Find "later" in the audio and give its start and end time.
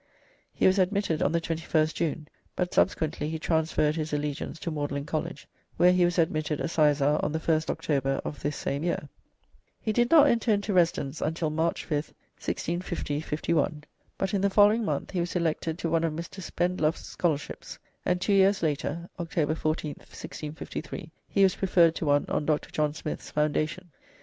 18.63-19.07